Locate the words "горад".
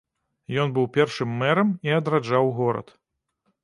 2.61-2.87